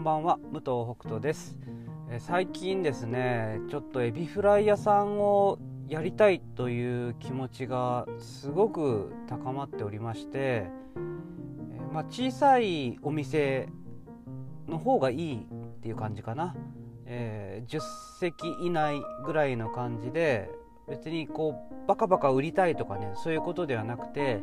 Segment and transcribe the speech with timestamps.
[0.00, 1.58] んばんは武藤北斗です。
[2.20, 10.68] 最近ですねちょっとエビフライ屋さんをやりたいという気持ちがすごく高まっておりまして
[11.92, 13.68] まあ、小さいお店
[14.68, 15.46] の方がいいっ
[15.82, 16.56] ていう感じかな、
[17.06, 17.80] えー、10
[18.20, 20.50] 席以内ぐらいの感じで
[20.88, 24.42] 別にこうバカバカ売りたいとかねそういうことではなくて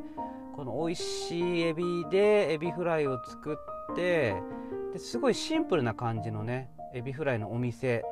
[0.55, 3.58] この美味しいエビでエビフライを作
[3.91, 4.35] って
[4.94, 8.04] ですごいシンプルな感じのねエビフライのお店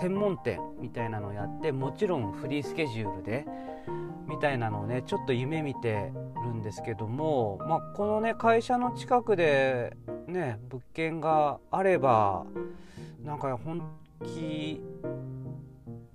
[0.00, 3.46] 専門店みたいなのをやってもちろんフリースケジュールで
[4.26, 6.12] みたいなのをねちょっと夢見て
[6.44, 9.96] るんですけども、まあ、このね会社の近くで
[10.26, 12.44] ね物件があれば
[13.24, 13.82] なんか本
[14.24, 14.82] 気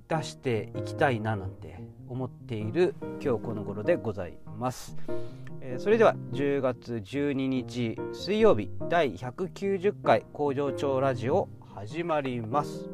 [0.08, 4.96] 出していきたいななんて思っている今日この頃でございます、
[5.66, 12.90] えー、それでは10月12日水曜日第190回工場長ラジオ始まります。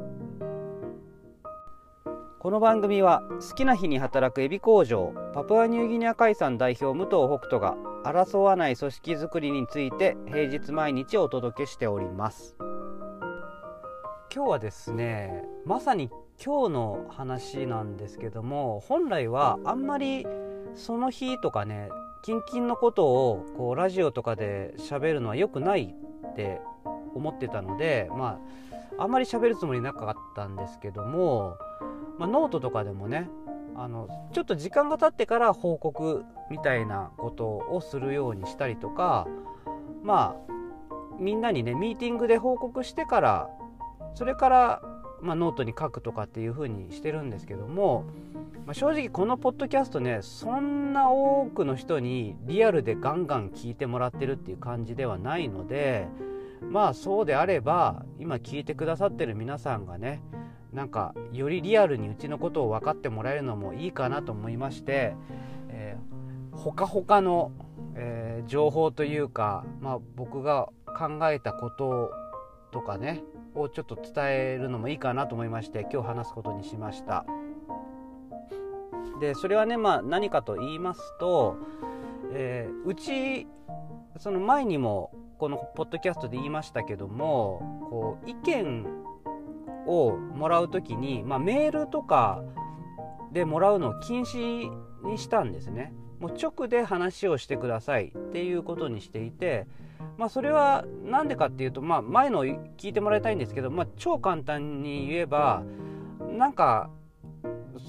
[2.38, 12.56] この番組は好きな日に働くエビ工場パプアニューギニア海産代表武藤北斗が争わない組織づくりについて平日毎日お届けしております。
[14.32, 16.12] 今日はですねまさに
[16.44, 20.28] 今日の話なんですけども本来はあんまり
[20.76, 21.90] その日とかね
[22.24, 25.96] キンキンのことをこうラジオとかで喋るのは良くない
[26.28, 26.62] って
[27.16, 28.40] 思ってたのでま
[28.98, 31.58] ああんまり喋るつもりなかったんですけども、
[32.18, 33.30] まあ、ノートとかでもね
[33.76, 39.26] あのちょっと時間が経ってから報告みたいなことをするようにしたりとか
[40.04, 40.54] まあ
[41.18, 43.50] みんなにねミーティングで報告してから
[44.16, 44.82] それから
[45.22, 48.06] まあ、ノートに書くとかっていう風にしてるんですけども、
[48.66, 56.08] まあ、正直このポッドキャストねそんな多くの人にリアルでガンガン聞いてもらってるっていう感じではないので
[56.62, 60.22] まあそうであれば今聞いてくださってる皆さんがね
[60.74, 65.16] なんかよりリアルにうちのことを分かってもらえるのもいいかなと思いまして、
[65.70, 67.52] えー、ほかほかの、
[67.96, 72.12] えー、情報というか、まあ、僕が考えたこと
[72.72, 73.24] とかね
[73.56, 77.26] をちょっと伝えるのもいいかなと思いまして今日話すことにしました。
[79.20, 81.58] でそれはねまあ何かと言いますと、
[82.32, 83.48] えー、うち
[84.18, 88.86] その前にもこのポッドキャストで言いましたけどもこう意見
[89.88, 92.44] をもらう時に、まあ、メールとか
[93.32, 94.70] でもらうのを禁止
[95.04, 95.94] にしたんですね。
[96.20, 99.68] もう直で話をしてくださいっていうことにしていて
[100.18, 105.64] まあ、それは何でかっていうと、まあ、前の聞いてもらいたいんですけど、まあ、超簡単に言えば
[106.38, 106.90] なんか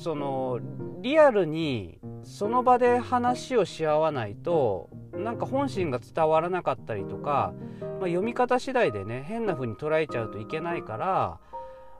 [0.03, 0.61] その
[1.01, 11.39] リアルにその場で話をし合わないとなんか本心が伝わらなかったりとか、まあ、読み方次第でね変な風に捉えちゃうといけないから、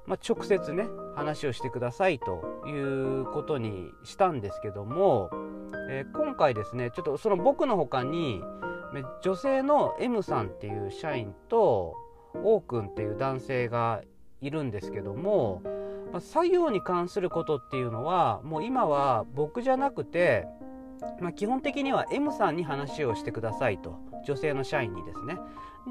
[0.07, 5.31] まあ、直接ね話をしてくださいということにしたんですけども、
[5.91, 8.43] えー、今回ですねちょっとその僕の他に
[9.23, 11.97] 女性の M さんっていう社員と
[12.35, 14.03] O 君っていう男性が
[14.41, 15.63] いるんですけども、
[16.13, 20.47] ま、作業に関することっていうのはもう今は僕じゃなくて、
[21.21, 25.39] まあ、基本的には M さんに話をしてくださいと女性の社員にですね。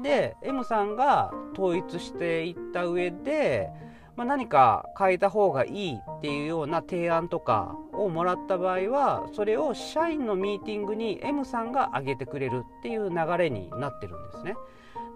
[0.02, 3.70] で M さんが統一していった上で
[4.20, 14.56] まあ、何か変えた方がいいっていうような提案とかをもらった場合はそれを社員のミーティングに M さんが挙げてくれるっていう流れになってるんですね。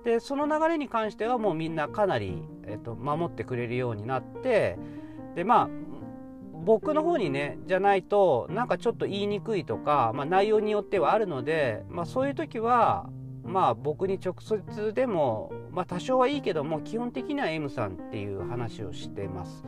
[0.06, 4.78] でその流れに関してはもうみんなかなり、えっと、守ってくれるようになって
[5.34, 5.68] でまあ
[6.64, 13.10] 僕の方にねじゃないとなんかちょっと言いにくいとか、まあ、内容によってはあるので、まあ、そういう時は
[13.44, 19.64] まあ僕に直接でも、まあ、多少はいいけども基本的には M さんっていう話をしてます。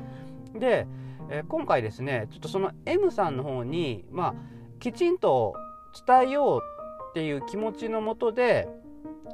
[0.55, 0.87] で、
[1.29, 4.35] えー、今回ですねちょっとその M さんの方に、まあ、
[4.79, 5.55] きちんと
[6.07, 6.61] 伝えよう
[7.11, 8.69] っていう気持ちのもとで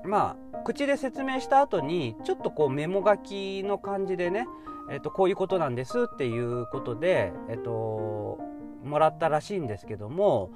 [0.05, 4.47] まあ口で説明した後にちょっとこうメモ書きの感じでね、
[4.91, 8.39] えー、とこういうことなんですっていうことで、えー、と
[8.83, 10.51] もらったらしいんですけども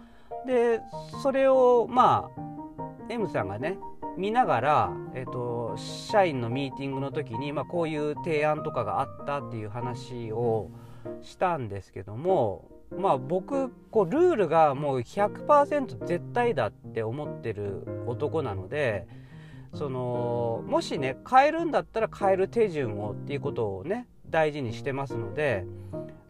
[0.46, 0.80] で
[1.22, 2.40] それをまあ
[3.08, 3.78] M さんがね
[4.16, 10.70] 見ながら、えーと、社員のミーティングの時に、まあ、こういう提案とかがあったっていう話を
[11.22, 19.06] したんですけども、まあ、僕こうルールがもう100%絶対だって思ってる男なので
[19.74, 25.66] そのもしね変えるんだったら変える手順をっていうことをね大事にしてますので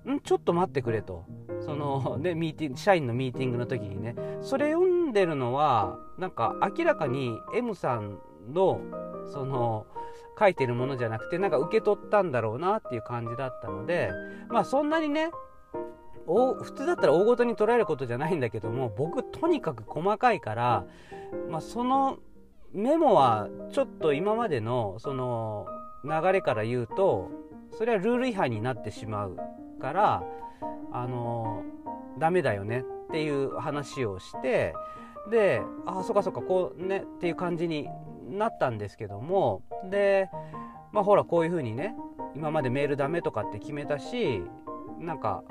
[0.08, 1.24] んちょっと待ってくれと。
[1.60, 4.14] そのねミーティング社員のミーティングの時にね。
[4.42, 8.20] それ読んでるのはなんか明らかに M さん
[8.52, 8.80] の
[9.32, 9.86] その
[10.38, 14.10] 書いてるものじゃなくてなんか受け取ったんだろうなっていう感じだったので
[14.48, 15.30] まあそんなにね
[16.26, 20.84] 普通だったら大ごとに捉えることじゃないんだけども僕とにかく細かいから、
[21.48, 22.18] まあ、その
[22.72, 25.66] メモはちょっと今までのその
[26.04, 27.30] 流れから言うと
[27.78, 29.36] それはルール違反になってしまう
[29.80, 30.22] から
[30.92, 31.62] あの
[32.18, 34.74] ダメだよねっていう話をして
[35.30, 37.88] でああそっかそっかこうねっていう感じに
[38.28, 40.28] なったんですけどもで
[40.92, 41.94] まあほらこういう風にね
[42.34, 44.42] 今までメールダメとかって決めたし
[44.98, 45.42] なんか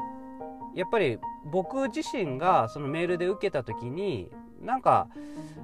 [0.75, 4.29] やっぱり僕自身がそのメールで受けた時に
[4.61, 5.07] なんか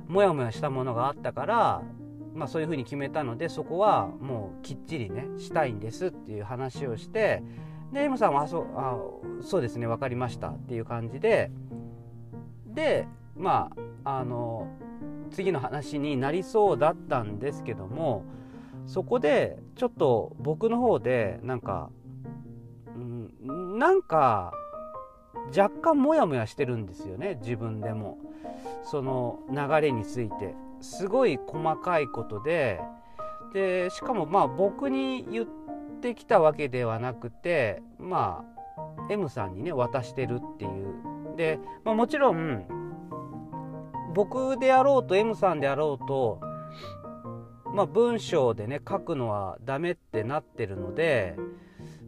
[0.07, 1.81] モヤモヤしたものがあったから、
[2.33, 7.43] まあ、そういう風に決めたのでそこはもうきっちりねしたいんですっていう話をして
[7.91, 8.97] で M さんはあそうあ
[9.41, 11.51] そうですね分かりましたっていう感じで
[12.65, 13.71] でま
[14.03, 14.67] ああの
[15.31, 18.25] 次の話になりそうだったんですけども
[18.85, 21.89] そこでちょっと僕の方でなんか、
[22.95, 24.53] うん、なんか
[25.55, 28.17] 若干モヤモヤしてるんですよね自分でも。
[28.83, 30.55] その流れについて。
[30.81, 32.81] すごい細かいことで。
[33.53, 35.45] でしかもまあ僕に言っ
[36.01, 38.45] てきたわけではなくてま
[39.09, 41.35] あ M さんにね渡してるっていう。
[41.35, 42.65] で、まあ、もちろん
[44.13, 46.41] 僕であろうと M さんであろうと
[47.73, 51.35] まあ文章でね書くのはダメってなってるので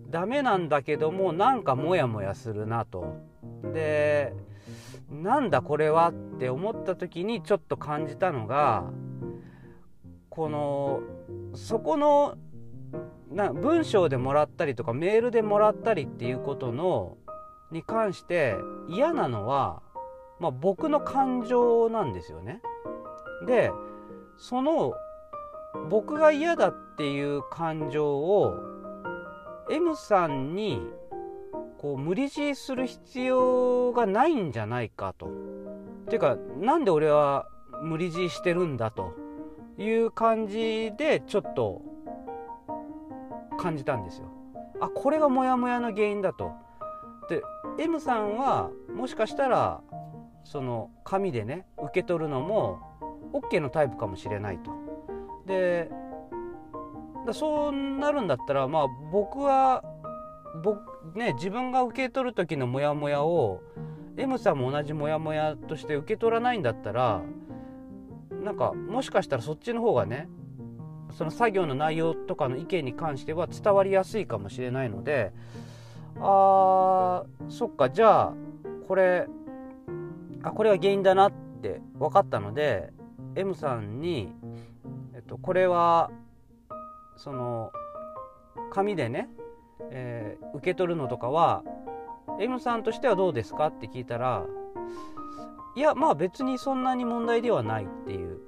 [0.10, 3.18] ダメなんだけどもなんかモヤモヤするなと。
[3.74, 4.34] で
[5.10, 8.86] なんだこれはって思った時にちょっと感じたのが
[10.30, 11.02] この
[11.54, 12.36] そこの
[13.32, 17.18] な文章でもらったりとかメールでもらったりっていうことの
[17.72, 18.56] に関して
[18.88, 19.82] 嫌なのは、
[20.40, 22.62] まあ、僕の感情なんですよね。
[23.46, 23.72] で
[24.38, 24.94] その
[25.90, 28.54] 僕が嫌だっていう感情を
[29.70, 30.82] M さんに
[31.78, 35.30] こう無理強いする必要がないんじゃないかと。
[36.08, 37.48] ていうかなんで俺は
[37.82, 39.14] 無理強いしてるんだと
[39.78, 41.82] いう感じでちょっと
[43.58, 44.28] 感じたんですよ。
[44.80, 46.52] あこれがモヤモヤの原因だと。
[47.30, 47.42] で
[47.80, 49.82] M さんはもしかしたら
[50.44, 52.80] その紙でね受け取るのも
[53.34, 54.72] OK のタイプかもしれないと。
[55.46, 55.90] で
[57.32, 59.84] そうなるんだったらまあ僕は
[60.64, 63.62] 僕ね自分が受け取る時のモヤモヤを
[64.18, 67.22] M さんも同じモヤモヤとして受け取らないんだったら
[68.44, 70.28] なんかもしかしたらそっちの方がね
[71.18, 75.32] その作業の内容とかの意見に関しては伝わりやすいかもしれないので
[76.20, 78.34] あーそっかじゃあ
[78.88, 79.28] これ
[80.44, 81.32] あこれは原因だなっ
[81.62, 82.94] て分かったので
[83.36, 84.32] M さんに、
[85.16, 86.12] えっと、これは
[87.18, 87.72] その
[88.72, 89.30] 紙でね
[89.92, 91.64] えー、受け取るのとかは
[92.40, 94.46] M さんとしてはどうですかって聞いたら
[95.76, 98.40] いやまあ別にそんなに問題ではないっていう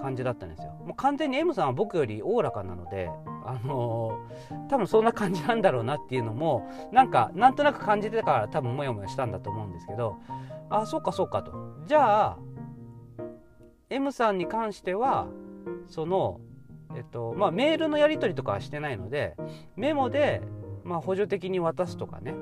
[0.00, 0.72] 感じだったんですよ。
[0.84, 3.10] もう完全に M さんは僕よりおおらかなので
[3.44, 10.16] あのー、多分そんな感じなんだろうなっていうのもなんかなんとなく感じてたから多分モヤモヤしたんだと思うんですけど
[10.68, 11.52] あそうかそうかと。
[11.86, 12.38] じゃあ
[13.90, 15.26] M さんに関しては
[15.86, 16.40] その
[16.96, 19.36] えっとまあメールのやり取りとかはしてないので
[19.76, 20.42] メモで
[20.84, 22.34] まあ、補助的に渡すとかね、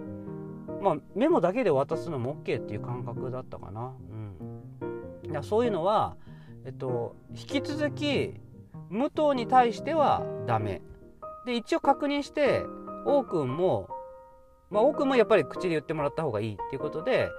[0.80, 3.92] まあ、メモだけで渡すのも OK っていう感覚だったかな、
[5.22, 6.16] うん、だそういうのは、
[6.68, 8.34] えっと、引き続き
[8.90, 10.82] 武藤に対してはダメ。
[11.46, 12.62] で一応確認して
[13.06, 13.88] 王くんも
[14.68, 17.30] まあ王くんもやっぱり口で言ってもらった方がいいっていうことで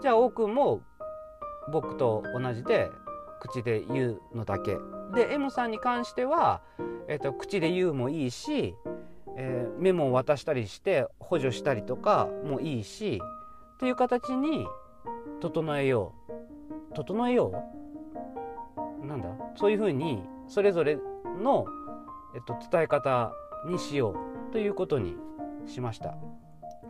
[0.00, 0.80] じゃあ王くんも
[1.70, 2.90] 僕と同じで
[3.40, 4.76] 口で言うのだけ。
[5.14, 6.60] で M さんに関しては、
[7.06, 8.74] えっと、口で言うもいいし
[9.34, 13.18] えー、メモを渡したりして補助したりとかもいいし
[13.76, 14.66] っていう形に
[15.40, 16.94] 整えよう。
[16.94, 17.46] 整えよ
[17.78, 17.81] う
[19.02, 19.28] なんだ？
[19.56, 20.98] そういうふうにそれぞれ
[21.42, 21.66] の、
[22.34, 23.32] えっと、伝え方
[23.66, 24.16] にしよ
[24.50, 25.16] うということに
[25.66, 26.14] しました。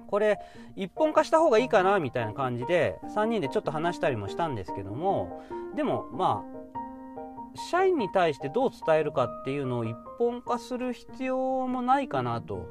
[0.09, 0.39] これ
[0.77, 5.43] 一本化した方がいいかなみたいな感じで3人でちょっと話したりもしたんですけども
[5.75, 12.69] でもまあ社員に対してどう伝えるかっていうのを一本化する必要もないかなと。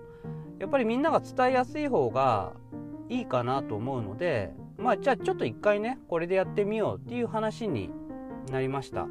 [0.59, 2.53] やっぱりみんなが伝えやすい方が
[3.09, 7.89] いいかなと思うのでまあじゃあちょっと一回ねこれでやってみようっていう話に
[8.51, 9.07] なりました、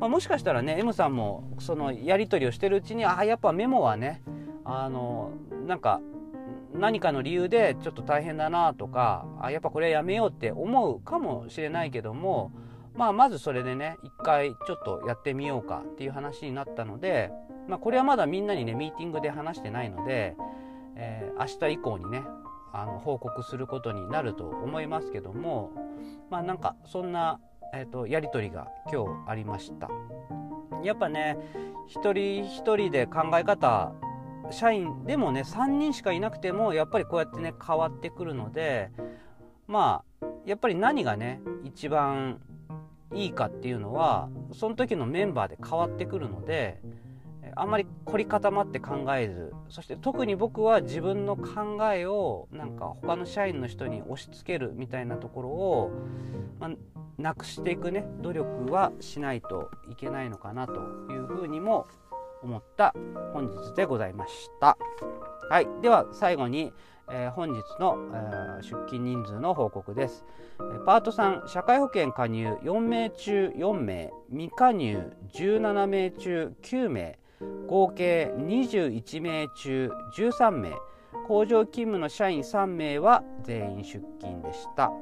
[0.00, 4.22] まあ、もしかしたらね M さんもそのやり取りをしてるうちにあやっぱメモはね
[4.64, 5.32] あの
[5.66, 6.00] なんか
[6.74, 12.52] 何かの理由でちょっと大変だなとかあやっぱこれはやめようって思うかもしれないけども
[12.94, 17.30] まあ、まずそれでね一回ちょっとやってみようかっていう話になったので、
[17.68, 20.36] まあ、これはまだみんなにねミーティングで話してないので、
[20.96, 22.22] えー、明日以降にね
[22.72, 25.72] あの報告することになると思いますけども
[26.30, 27.40] まあなんかそんな、
[27.72, 29.88] えーと、やり取りが今日ありました。
[30.82, 31.36] やっぱね
[31.86, 33.92] 一人一人で考え方
[34.50, 38.90] 社員でもね3人しかいなくてもやっぱりこうやってね変わってくるので
[39.66, 42.40] まあやっぱり何がね一番
[43.14, 46.80] いいかっていうのはその時のメンバーで変わってくるので
[47.60, 55.90] あんまり凝り固まって考えずそして特に僕は自分の考えをなんか他の社員の人に押し付けるみたいなところを、
[56.58, 56.70] まあ、
[57.18, 60.72] なくしていくね努力はしないといけないのかなと
[61.12, 61.86] いうふうにも
[62.42, 62.94] 思った
[63.34, 64.78] 本日でございました。
[65.50, 66.72] はい、では最後に、
[67.10, 70.24] えー、本日の、えー、出勤人数の報告です。
[70.86, 77.18] パート3社会保険加入4名中4名未加入17名中9名
[77.66, 80.72] 合計21名中13名。
[81.26, 84.92] 工場勤務の社員3名は全員出勤でした、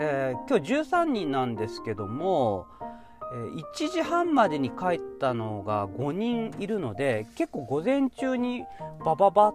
[0.00, 2.66] えー、今日13人なんですけども
[3.76, 8.64] 1時半までに帰ったのが5人いるので結構午前中に
[9.04, 9.54] バババッ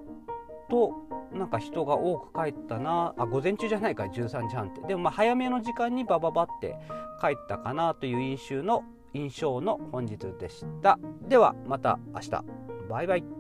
[0.69, 0.93] と
[1.33, 3.13] なんか人が多く帰ったな。
[3.17, 4.81] あ午前中じゃないか13時半って。
[4.87, 6.75] でもまあ早めの時間にバババって
[7.21, 10.99] 帰ったかなという印象の印象の本日でした。
[11.27, 12.43] ではまた明日。
[12.89, 13.38] バイバイ。